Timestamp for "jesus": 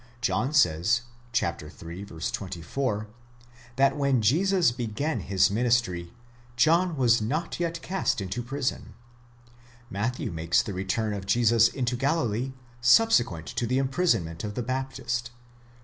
4.23-4.71, 11.27-11.67